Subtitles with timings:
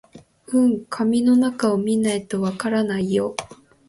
[0.47, 3.35] うん、紙の中を見ないとわからないよ